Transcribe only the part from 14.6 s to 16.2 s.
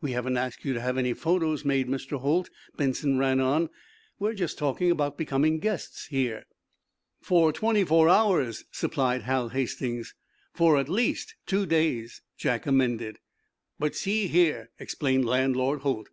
explained Landlord Holt.